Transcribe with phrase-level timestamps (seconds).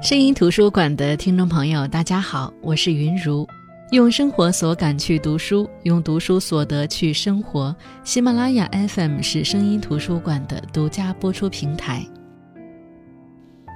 [0.00, 3.44] 声音图书馆的听众朋友，大家好，我是云如。
[3.90, 7.74] 用生活所感去读书，用读书所得去生活。
[8.04, 12.06] 喜马拉雅 FM 是声音图书馆的独家播出平台。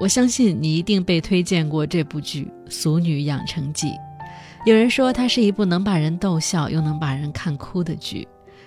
[0.00, 3.88] 我相信你一定被推荐过这部剧《俗女养成记》。
[4.64, 8.26] 有人说它是一部能把人逗笑又能把人看哭的剧。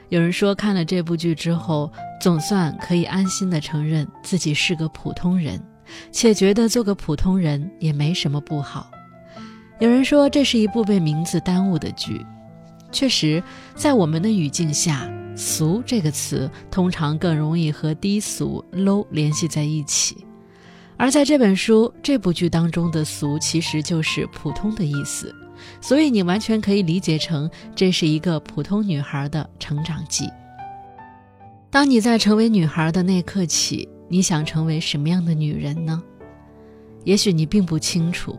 [0.10, 5.58] 有人说看了这部剧之后，总算可以安心的承认自己是个普通人。
[6.12, 8.89] 且觉得做个普通人也没什么不好。
[9.80, 12.26] 有人说这是一部被名字耽误的剧，
[12.91, 13.43] 确实，
[13.76, 20.26] 在我们的语境下，“俗”这个词通常更容易和低俗、low 联系在一起。
[20.95, 25.35] 而在这本书、这部剧当中的“俗”其实就是普通的意思，
[25.81, 30.29] 所以你完全可以理解成这是一个普通女孩的成长记。
[31.70, 33.90] 当你在成为女孩的那刻起。
[34.08, 36.02] 你想成为什么样的女人呢？
[37.04, 38.38] 也许你并不清楚，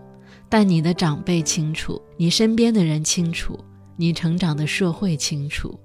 [0.48, 3.58] 但你的长辈清楚，你身边的人清楚，
[3.96, 5.78] 你成长的社会清楚。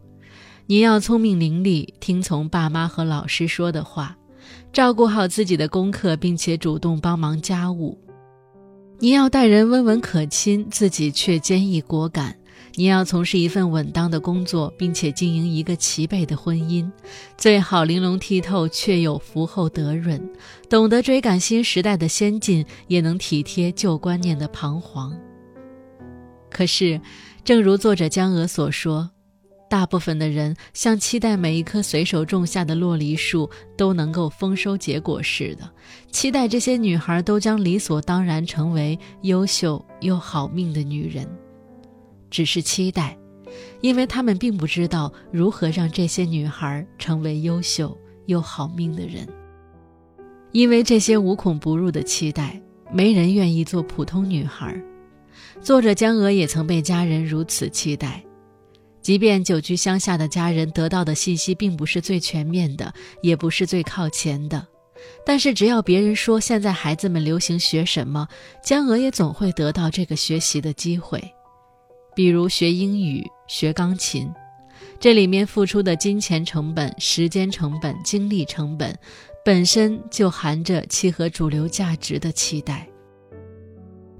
[0.68, 4.18] 你要聪明伶俐，听从爸妈和老师说的话，
[4.72, 7.98] 照顾好自己的功课，并且主动帮忙家务。
[9.00, 12.38] 你要待人温文可亲，自己却坚毅果敢。
[12.76, 16.90] 你要从事一份稳当的工作，并且经营一个齐备的婚姻，
[17.38, 20.22] 最好玲珑剔透却又福厚德润，
[20.70, 25.14] 懂得追赶新时代的先进，也能体贴旧观念的彷徨。
[26.50, 27.00] 可是，
[27.44, 29.10] 正如作者江娥所说，
[29.70, 35.70] 大部分的人像期待每一棵随手种下的洛梨树都能够丰收结果似的，
[36.12, 41.26] 期待这些女孩都将理所当然成为优秀又好命的女人。
[42.32, 43.16] 只是期待，
[43.82, 49.28] 因为他们并不知道如何让这些女孩成为优秀又好命的人。
[50.52, 52.60] 因为这些无孔不入的期待，
[52.92, 54.82] 没人愿意做普通女孩。
[55.62, 58.24] 作者江娥也曾被家人如此期待，
[59.02, 64.68] 即便久居乡下的家人得到的信息并不是最全面的，也不是最靠前的，
[65.26, 68.28] 但是只要别人说现在孩子们流行学什么，
[68.64, 71.24] 江娥也总会得到这个学习的机会。
[72.16, 74.32] 比如学英语、学钢琴，
[75.00, 78.98] 这里面付出的金钱成本、时间成本、精力成本，
[79.44, 82.88] 本身就含着契合主流价值的期待。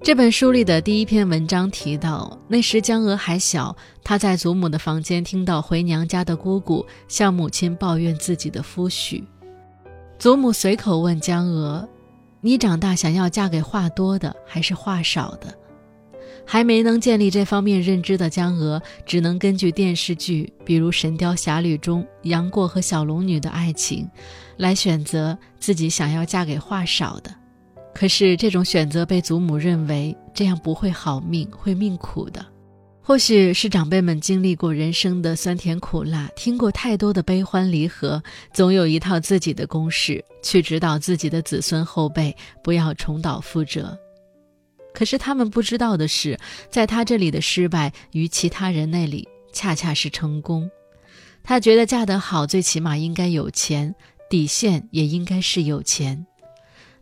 [0.04, 9.24] 这本书里的第一篇文章提到，那时江娥还小，她在祖母的房间听到回娘家的姑姑向母亲抱怨自己的夫婿。
[10.18, 11.88] 祖母随口问江娥
[12.42, 15.56] ：“你长大想要嫁给话多的，还是话少的？”
[16.46, 24.10] 还没能建立这方面认知的江娥，只能根据电视剧，比如《神雕侠侣》中杨过和小龙女的爱情，
[24.58, 27.34] 来选择自己想要嫁给话少的。
[27.94, 32.46] 可是这种选择被祖母认为这样不会好命，会命苦的。
[33.04, 38.22] 或许是长辈们经历过人生的酸甜苦辣，听过太多的悲欢离合，
[38.54, 43.98] 总有一套自己的公式去指导自己的子孙后辈，不要重蹈覆辙。
[44.94, 46.38] 可是他们不知道的是，
[46.70, 50.70] 在他这里的失败与其他人那里恰恰是成功。
[51.44, 53.96] 他觉得嫁得好，最起码应该有钱，
[54.30, 56.26] 底线也应该是有钱。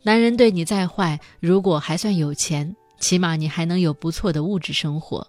[0.04, 5.28] 男人对你再坏，如果还算有钱，起码你还能有不错的物质生活。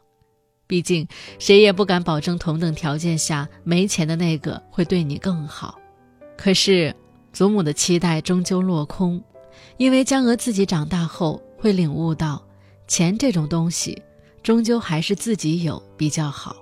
[0.68, 1.08] 毕竟
[1.40, 5.76] 谁也不敢保证同等条件下没钱的那个会对你更好。
[6.36, 6.94] 可是
[7.32, 9.20] 祖母的期待终究落空，
[9.76, 12.40] 因为江娥自己长大后会领悟到。
[12.90, 14.02] 钱这种东西，
[14.42, 16.56] 终究还是自己有比较好。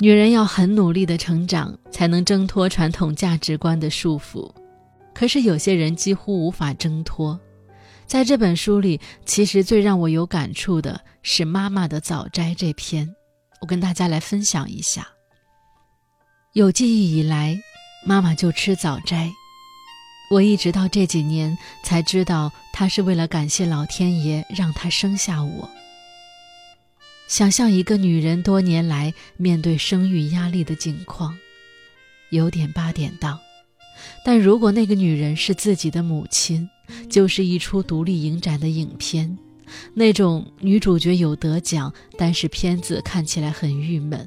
[0.00, 4.52] 女人要很努力的成长，才能挣脱传统价值观的束缚。
[5.14, 7.38] 可是有些人几乎无法挣脱。
[8.04, 13.08] 在这本书里，其实最让我有感触的是妈妈的早斋这篇，
[13.60, 15.06] 我跟大家来分享一下。
[16.52, 17.56] 有记忆以来，
[18.04, 19.30] 妈妈就吃早斋。
[20.30, 25.68] 我一直到这几年才知道，她是为了感谢老天爷让她生下我。
[27.26, 31.36] 想象一个女人多年来面对生育压力的境况，
[32.30, 33.38] 有点八点档。
[34.24, 36.68] 但如果那个女人是自己的母亲，
[37.10, 39.36] 就是一出独立影展的影片，
[39.92, 44.26] 那种女主角有得奖，但是片子看起来很郁闷，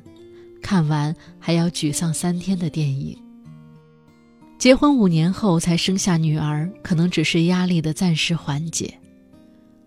[0.61, 3.17] 看完还要沮丧三天的电影。
[4.61, 8.93] 结婚五年后才生下女儿，可能只是压力的暂时缓解。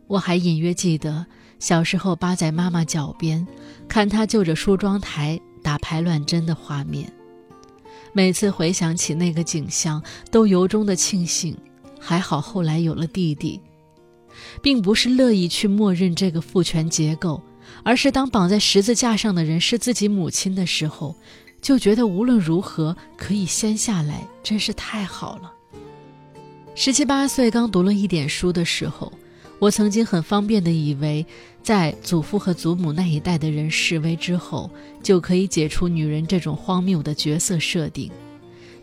[0.09, 1.25] 我还隐约记得
[1.61, 3.47] 小时候扒在妈妈脚边，
[3.87, 7.09] 看她就着梳妆台打排卵针的画面。
[8.13, 11.57] 每次回想起那个景象，都由衷的庆幸，
[12.01, 13.61] 还好后来有了弟弟，
[14.61, 17.41] 并不是乐意去默认这个父权结构，
[17.85, 21.15] 而是当绑在十字架上的人是自己母亲的时候，
[21.65, 25.51] 就觉得无论如何可以先下来，真是太好了。
[26.75, 29.11] 十七八岁刚读了一点书的时候，
[29.59, 31.25] 我曾经很方便的以为，
[31.63, 34.71] 在祖父和祖母那一代的人示威之后，
[35.03, 38.11] 就可以解除女人这种荒谬的角色设定，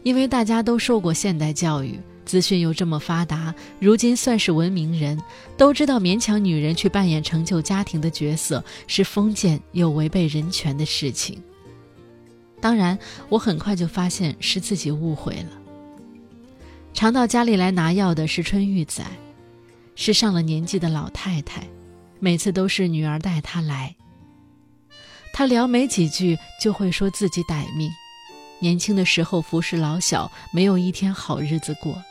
[0.01, 1.99] 因为大家都受过现代教育。
[2.25, 5.21] 资讯又这么发达，如今算是文明人，
[5.55, 11.39] 都知道勉强女人去扮演成就家庭的角色是封建又违背人权的事情。
[12.61, 12.97] 当然，
[13.27, 15.49] 我很快就发现是自己误会了。
[16.93, 19.03] 常到家里来拿药的是春玉仔，
[19.95, 21.63] 是上了年纪的老太太，
[22.19, 23.95] 每次都是女儿带她来。
[25.33, 27.89] 她聊没几句就会说自己歹命，
[28.59, 32.01] 年轻的时候服侍老小，没有一天好日子过。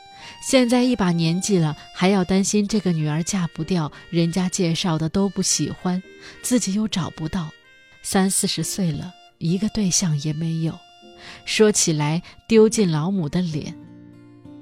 [0.41, 6.01] 现在一把年纪了，还要担心这个女儿嫁不掉，人家介绍的都不喜欢，
[6.41, 7.51] 自己又找不到，
[8.01, 10.77] 三四十岁了，一个对象也没有。
[11.45, 13.75] 说起来丢尽老母的脸。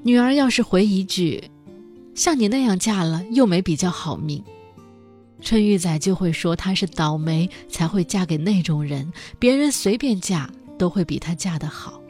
[0.03, 1.43] 女儿要是回一句，
[2.15, 4.43] 像你那样嫁了又没比较好命，
[5.41, 12.01] 春玉仔就会说她是倒霉才会嫁给那种人，别人随便嫁都会比她嫁得好。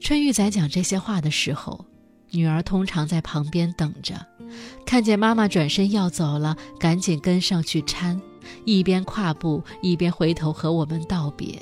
[0.00, 1.84] 春玉仔讲这些话的时候。
[2.30, 4.26] 女儿通常在旁边等着，
[4.84, 8.20] 看见妈妈转身要走了，赶紧跟上去搀，
[8.64, 11.60] 一边跨步一边回头和我们道别。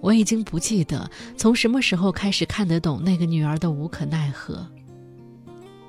[0.00, 4.66] 我已经不记得从什么时候开始看得懂那个女儿的无可奈何，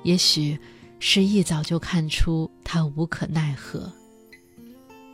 [0.04, 0.56] 也许
[1.00, 3.92] 是一早就看出她无可奈何，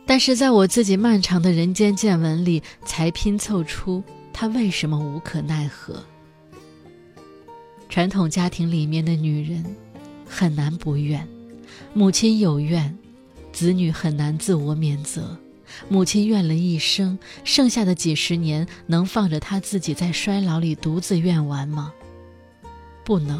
[0.05, 6.03] 但是在我自己漫长的人间见闻里，才拼凑出她为什么无可奈何。
[7.89, 9.65] 传统家庭里面的女人
[10.25, 11.27] 很难不怨，
[11.93, 12.95] 母亲有怨，
[13.61, 15.37] 子女很难自我免责。
[15.87, 21.93] 母亲怨了一生，剩下的几十年能放着她自己在衰老里独自怨完吗？
[23.05, 23.39] 不能，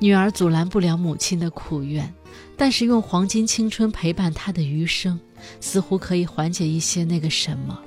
[0.00, 2.12] 女儿阻拦不了母亲的苦怨，
[2.56, 5.20] 但是用黄金青春陪伴她的余生，
[5.60, 7.80] 似乎可以缓解一些那个什么，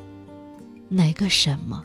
[0.88, 1.84] 哪个什么？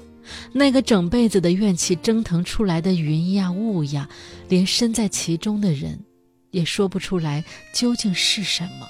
[0.53, 4.09] 那个整辈子的怨气蒸腾出来的云呀雾呀，
[4.49, 5.99] 连身在其中的人，
[6.53, 7.45] 也说不出来
[7.75, 8.87] 究竟是什么。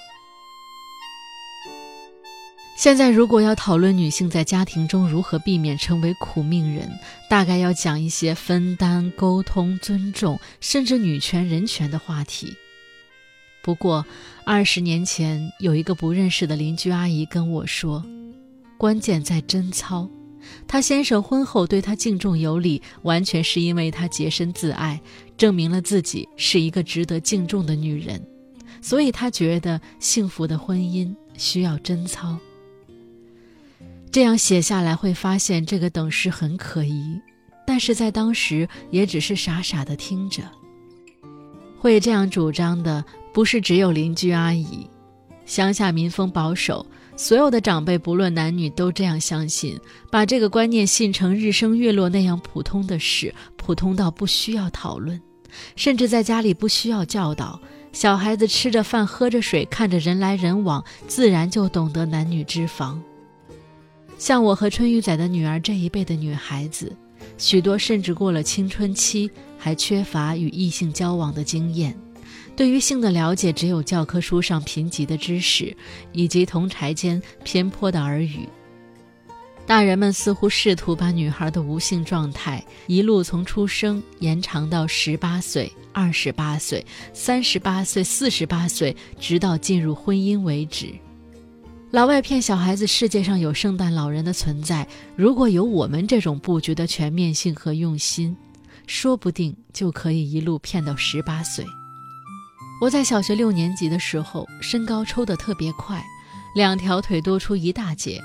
[2.82, 6.90] 现在如果要讨论女性在家庭中如何避免成为苦命人，
[7.30, 12.56] 大概要讲一些分担、沟通、尊重，甚至女权、人权的话题。
[13.62, 14.04] 不过，
[14.44, 18.04] 二十年前有一个不认识的邻居阿姨跟我说，
[18.76, 20.10] 关键在贞操。
[20.66, 25.00] 她先生婚后对她敬重有礼，完全是因为她洁身自爱，
[25.36, 28.20] 证明了自己是一个值得敬重的女人。
[28.80, 32.36] 所以她觉得幸福的婚姻需要贞操。
[34.12, 37.18] 这样写下来会发现这个等式很可疑，
[37.66, 40.42] 但是在当时也只是傻傻的听着。
[41.78, 44.86] 会这样主张的不是只有邻居阿姨，
[45.46, 46.84] 乡下民风保守。
[47.16, 49.78] 所有的长辈，不论男女，都这样相信，
[50.10, 55.18] 把这个观念信成日升月落那样普通的事，普通到不需要讨论，
[55.74, 57.58] 甚至在家里不需要教导。
[57.92, 63.02] 小孩子吃着饭，喝着水，看着人来人往，自然就懂得男女之防。
[64.22, 66.96] 像我和春玉仔的女儿这一辈的女孩子，
[67.38, 71.92] 许多甚至过了青春期，还缺乏与异性交往的经验。
[72.54, 75.76] 对于性的了解，只有教科书上贫瘠的知识，
[76.12, 78.48] 以及同柴间偏颇的耳语。
[79.66, 90.90] 大人们似乎试图把女孩的无性状态一路从出生延长到十八岁、二十八岁、三十八岁、四十八岁，直到进入婚姻为止。
[91.92, 98.34] 老外骗小孩子世界上有圣诞老人的存在，如果有我们这种布局的全面性和用心，
[98.86, 101.66] 说不定就可以一路骗到十八岁。
[102.80, 106.02] 我在小学六年级的时候，身高抽得特别快，
[106.54, 108.22] 两条腿多出一大截。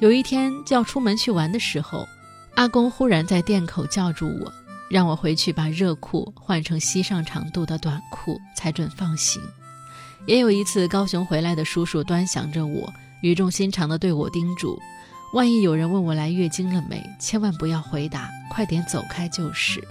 [0.00, 2.08] 有一天要出门去玩的时候，
[2.54, 4.50] 阿公忽然在店口叫住我，
[4.88, 9.42] 让我回去把热裤换成膝上长度的短裤，才准放行。
[10.26, 14.80] 也有一次，高雄回来的叔叔端详着我，语重心长地对我叮嘱：
[15.32, 19.82] 万一有人问我来月经了没，千万不要回答，快点走开就是。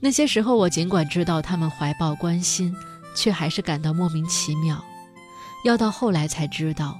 [0.00, 2.74] 那些时候，我尽管知道他们怀抱关心。
[3.16, 4.84] 却还是感到莫名其妙，
[5.64, 6.98] 要到后来才知道，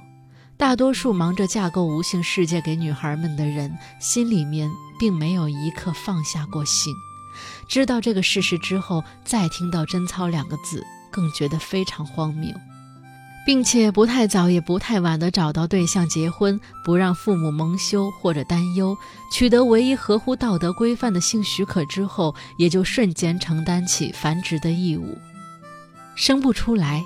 [0.55, 6.93] 大多数忙着架构无性世界给女孩们的人，心里面并没有一刻放下过性，
[7.67, 12.55] 知道这个事实之后，再听到“贞操”两个字，更觉得非常荒谬，
[13.45, 18.97] 并且不太早也不太晚的找到对象结婚，不让父母蒙羞或者担忧，
[19.31, 25.15] 取得唯一合乎道德规范的性许可之后，也就瞬间承担起繁殖的义务。
[26.15, 27.03] 生不出来，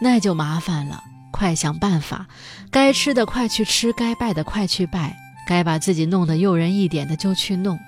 [0.00, 2.26] 那就麻烦了，快想办法，
[2.70, 5.16] 该吃的快去吃，该拜的快去拜，
[5.48, 7.78] 该把自己弄得诱人一点的就去弄，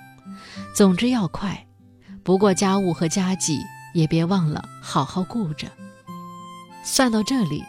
[0.75, 1.65] 总之要快。
[2.23, 3.61] 不过家务和家计
[3.93, 5.67] 也别忘了好好顾着。
[6.83, 7.63] 算到这里，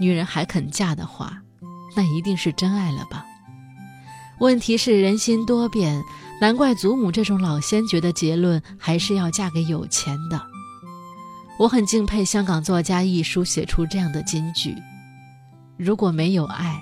[0.00, 1.38] 女人还肯嫁的话，
[1.96, 3.24] 那一定是真爱了吧？
[4.38, 6.02] 问题是人心多变，
[6.40, 10.40] 难怪祖母这种老先觉的结论还是要嫁给有钱的。
[11.58, 14.74] 我很敬佩香港作家一书写出这样的金句：
[15.76, 16.78] 如果没有爱，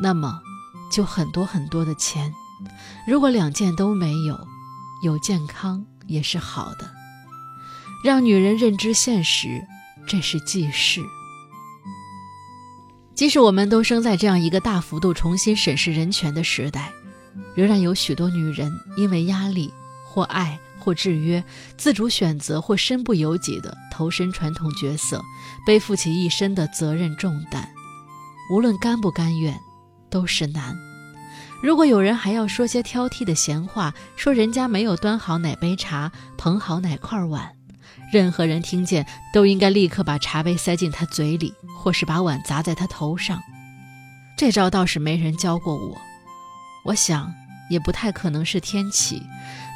[0.00, 0.40] 那么
[0.90, 2.30] 就很多很多的钱；
[3.06, 4.38] 如果两件都没有，
[5.02, 5.84] 有健康。
[6.06, 6.90] 也是好的，
[8.02, 9.62] 让女人认知现实，
[10.06, 11.02] 这是济世。
[13.18, 16.92] 即使我们都生在这样一个大幅度重新审视人权的时代，
[17.56, 19.74] 仍然有许多女人因为压力
[20.06, 21.42] 或爱或制约，
[21.76, 25.20] 自主选择或身不由己的投身传统角色，
[25.66, 27.68] 背负起一身的责任重担。
[28.52, 29.58] 无论甘不甘愿，
[30.08, 30.78] 都是难。
[31.60, 37.50] 如果有人还要说些挑剔的闲话，说人家没有端好哪杯茶，捧好哪块碗，
[38.10, 43.40] 任何人听见都应该立刻把茶杯塞进他嘴里，或是把碗砸在他头上。
[44.36, 45.96] 这招倒是没人教过我，
[46.84, 47.32] 我想
[47.68, 49.22] 也不太可能是天启，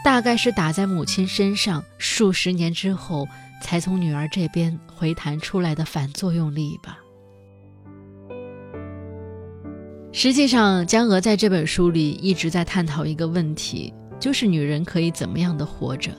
[0.04, 3.26] 大概是打在母亲身上数十年之后
[3.60, 6.98] 才从女儿这边回弹出来的反作用力吧。
[10.14, 16.12] 实际上，江娥在这本书里一直在探讨一个问题，就是女人可以怎么样的活着。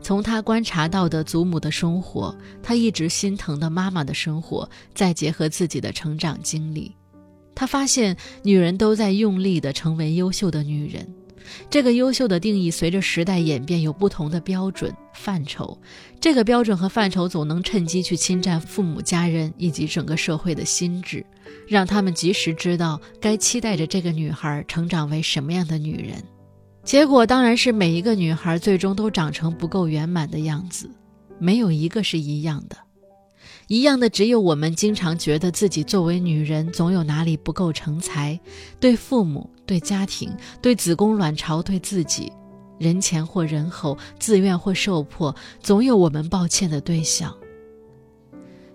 [0.00, 6.94] 从他观察到的祖母的生活，他一直心疼的妈妈的生活，再结合自己的成长经历，
[7.54, 11.06] 他发现女人都在用力的成为优秀的女人。
[11.70, 15.78] 这个优秀的定义随着时代演变有不同的标准范畴，
[16.20, 21.24] 这个标准和范畴总能趁机去侵占父母家人以及整个社会的心智，
[21.66, 26.22] 让他们及时知道该期待着这个女孩成长为什么样的女人。
[26.88, 30.90] 结果当然是每一个女孩最终都长成不够圆满的样子，
[31.38, 32.78] 没有一个是一样的。
[33.66, 38.40] 一样的只有我们经常觉得自己作为女人总有哪里不够成才，
[38.80, 42.32] 对父母、对家庭、对子宫卵巢、对自己，
[42.78, 47.36] 人前或人后，自愿或受迫，总有我们抱歉的对象。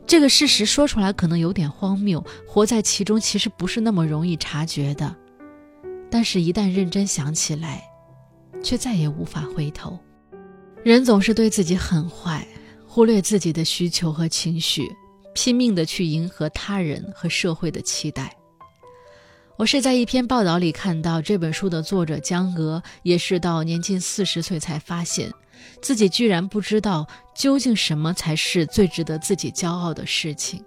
[0.06, 5.16] 这个事实说出来可能有点荒谬，活在其中其实不是那么容易察觉的，
[6.12, 7.84] 但是，一旦认真想起来，
[8.64, 10.00] 却再也无法回头。
[10.84, 12.48] 人总是对自己很坏。
[12.86, 14.88] 忽略自己的需求和情绪，
[15.34, 18.38] 拼命的去迎合他人和社会的期待。
[19.58, 25.32] 我是在一篇报道里看到，这本书的作者江娥也是到年近四十岁才发现，
[25.82, 30.64] 自己居然不知道究竟什么才是最值得自己骄傲的事情。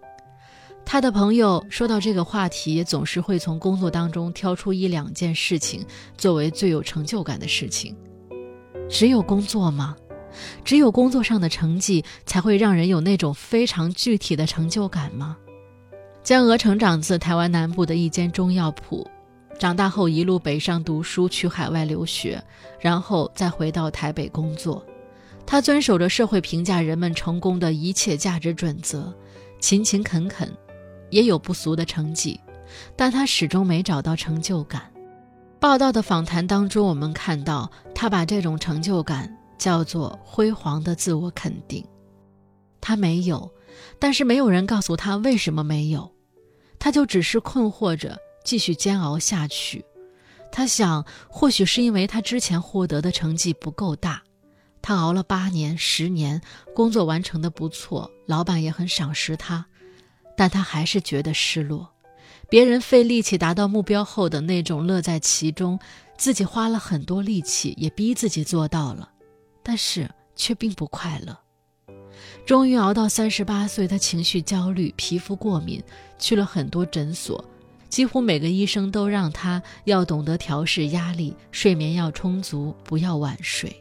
[0.88, 5.84] 他的朋友说到这个话题，总是会从工作当中挑出一两件事情
[6.16, 7.94] 作为最有成就感的事情。
[8.88, 9.96] 只有工作吗？
[10.64, 15.36] 只有工作上的成绩才会让人有那种非常具体的成就感吗？
[16.22, 19.04] 江娥成长自台湾南部的一间中药铺，
[19.58, 22.40] 长大后一路北上读书，去海外留学，
[22.78, 24.86] 然后再回到台北工作。
[25.44, 29.12] 她遵守着社会评价人们成功的一切价值准则，
[29.60, 30.48] 勤勤恳恳，
[31.10, 32.40] 也有不俗的成绩，
[32.96, 34.92] 但他始终没找到成就感。
[35.58, 39.36] 报道的访谈当中，我们看到他把这种成就感。
[39.58, 41.82] 叫做辉煌的自我肯定，
[42.78, 43.50] 他没有，
[43.98, 46.12] 但是没有人告诉他为什么没有，
[46.78, 49.82] 他就只是困惑着继续煎熬下去。
[50.52, 54.22] 他想，或许是因为他之前获得的成绩不够大，
[54.82, 56.42] 他熬了八年、十年，
[56.74, 59.64] 工作完成的不错，老板也很赏识他，
[60.36, 61.88] 但他还是觉得失落。
[62.48, 65.78] 别人费力气达到目标后的那种乐在其中，
[66.16, 69.10] 自己花了很多力气也逼自己做到了。
[69.62, 71.36] 但是却并不快乐。
[72.46, 75.82] 终于熬到三十八岁，他情绪焦虑，皮肤过敏，
[76.20, 77.44] 去了很多诊所，
[77.88, 83.74] 几乎每个医生都让他要懂得调试压力，睡眠要充足，不要晚睡。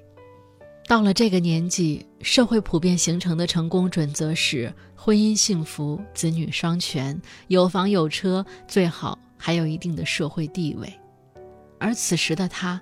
[0.87, 10.93] 到了这个年纪，社会普遍形成的成功准则是婚姻幸福、子女双全、有房有车，最好还有一定的社会地位。
[11.79, 12.79] 而此时的他，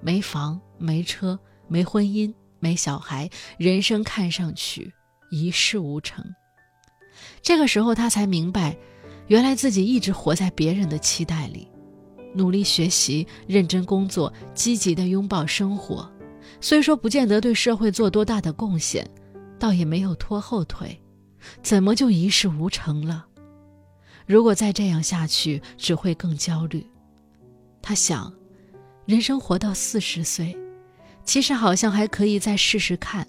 [0.00, 2.32] 没房没车，没婚姻。
[2.60, 4.90] 没小孩，人生看上去
[5.30, 6.24] 一事无成。
[7.42, 8.74] 这个时候，他才明白，
[9.26, 11.68] 原来自己一直活在别人的期待里，
[12.34, 16.10] 努力学习、认真工作、积极的拥抱生活。
[16.60, 19.08] 虽说不见得对社会做多大的贡献，
[19.58, 20.98] 倒也没有拖后腿，
[21.62, 23.26] 怎么就一事无成了？
[24.26, 26.86] 如果再这样下去，只会更焦虑。
[27.82, 28.32] 他想，
[29.04, 30.56] 人生活到四十岁，
[31.24, 33.26] 其实好像还可以再试试看，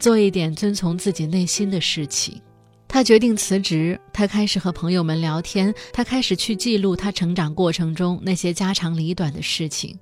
[0.00, 2.42] 做一点遵从自己内心的事情。
[2.94, 9.98] 他决定辞职，他开始和朋友们聊天，他开始去记录他成长过程中那些家长里短的事情，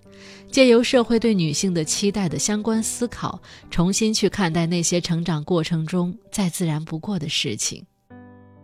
[0.51, 7.83] 借由社会对女性的期待的相关思考，重新去看待那些成长过程中再自然不过的事情。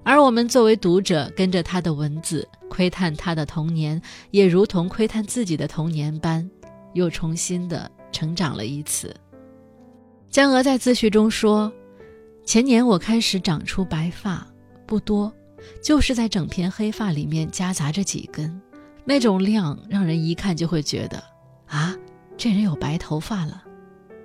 [0.05, 3.99] 而我们作为读者，跟着他的文字窥探他的童年，
[4.31, 6.47] 也如同窥探自己的童年般，
[6.93, 9.17] 又重新的成长了一次。
[10.29, 11.73] 江娥在自序中说。
[12.49, 14.47] 前年我开始长出白发，
[14.87, 15.31] 不多，
[15.83, 18.59] 就是在整片黑发里面夹杂着几根，
[19.05, 21.23] 那种量让人一看就会觉得，
[21.67, 21.95] 啊，
[22.39, 23.63] 这人有白头发了。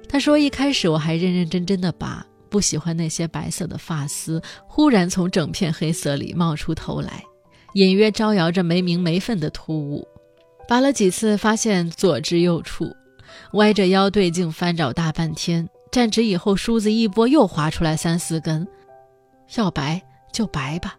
[0.08, 7.26] 他说一开始我还认认真真的拔，不喜欢那些白色的发丝忽然从整片黑色里冒出头来，
[7.74, 10.08] 隐约招摇着没名没分的突兀。
[10.66, 12.90] 拔了几次，发现左支右绌，
[13.56, 15.68] 歪着腰对镜翻找大半天。
[15.94, 18.68] 站直以后，梳子一拨，又划出来三四根。
[19.56, 20.98] 要白就白吧，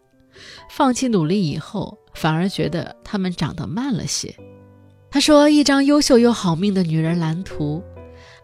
[0.70, 4.32] 放弃努力以后，反而觉得他们长得慢了些。
[5.10, 7.82] 他说：“一张优秀又好命的女人蓝图，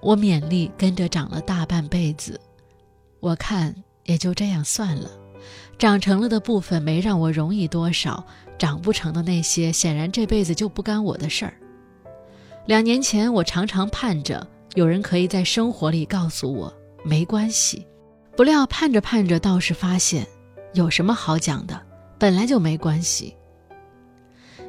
[0.03, 2.41] 我勉力跟着长了大半辈子。
[3.21, 3.73] 我看
[4.05, 5.09] 也就这样算了，
[5.79, 8.25] 长成了的部分没让我容易多少，
[8.59, 11.55] 长不成的那些，显然这辈子就不干我的事儿。
[12.67, 16.73] 两年前，我常常盼着。”有人可以在生活里告诉我
[17.05, 17.87] 没关系，
[18.37, 20.27] 不料盼着盼着，倒是发现
[20.75, 21.81] 有什么好讲的，
[22.19, 23.35] 本来就没关系。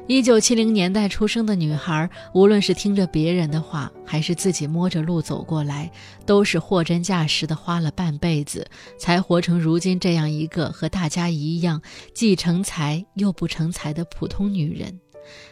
[0.08, 5.88] 一九七零年代出生的女孩，无论是听着别人的话，还是自己摸着路走过来，
[6.26, 11.80] 都是货真价实的花了半辈子，才活成如今这样一个和大家一样
[12.12, 15.00] 既成才又不成才的普通女人。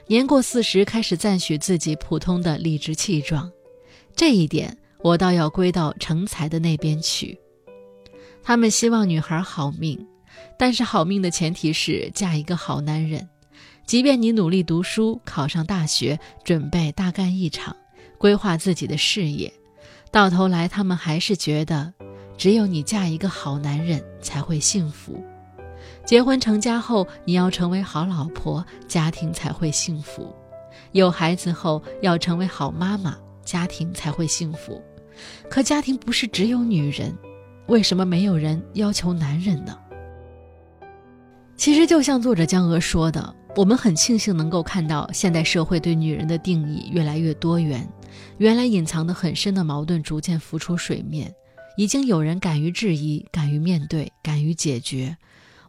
[0.08, 3.48] 年过四十，开始赞许自己普通的理直气壮。
[4.20, 7.40] 这一点，我倒要归到成才的那边去。
[8.42, 10.06] 他们希望女孩好命，
[10.58, 13.26] 但是好命的前提是嫁一个好男人。
[13.86, 17.74] 即便你努力读书，考上大学，准备大干一场，
[18.18, 19.50] 规划自己的事业，
[20.10, 21.90] 到头来他们还是觉得，
[22.36, 25.24] 只有你嫁一个好男人才会幸福。
[26.04, 30.30] 结婚成家后，你要成为好老婆，家庭才会幸福。
[30.92, 33.16] 有孩子后，要成为好妈妈。
[33.50, 34.80] 家庭才会幸福，
[35.50, 37.12] 可家庭不是只有女人，
[37.66, 39.76] 为什么没有人要求男人呢？
[41.56, 47.84] 其实就像作者江娥说的，我们很庆幸能够看到现代社会对女人的定义越来越多元，
[48.38, 51.34] 原来隐藏的很深的矛盾逐渐浮出水面，
[51.76, 55.16] 已经有人敢于质疑、敢于面对、敢于解决。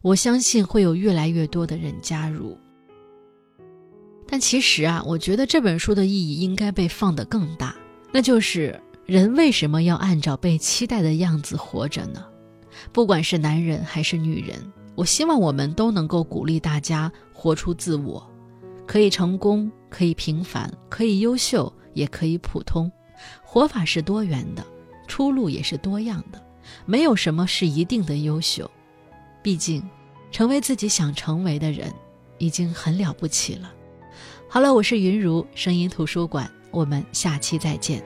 [0.04, 2.56] 我相信会有越来越多的人加入。
[4.32, 7.76] 但其实啊，我觉得这本书的意义应该被放得更大，
[8.14, 12.26] 那就是人为什么要按照被期待的样子活着呢？
[12.94, 18.26] 不管是男人还是女人，我希望我们都能够鼓励大家活出自我，
[18.88, 22.90] 可以成功，可以平凡，可以优秀，也可以普通。
[23.44, 24.66] 活法是多元的，
[25.10, 26.42] 出路也是多样的，
[26.86, 28.72] 没有什么是一定的优秀。
[29.44, 29.84] 毕竟，
[30.32, 31.94] 成为自己想成为的人，
[32.38, 33.70] 已经很了不起了。
[34.54, 38.04] 好了，我是云如声音图书馆，我们下期再见。